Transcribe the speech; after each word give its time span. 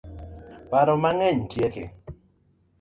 Paro 0.69 0.93
mang'eny 1.03 1.39
tieke 1.49 1.85